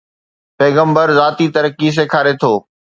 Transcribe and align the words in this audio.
پيغمبر 0.57 1.07
ذاتي 1.19 1.47
ترقي 1.55 1.89
سيکاري 1.97 2.33
ٿو. 2.41 2.53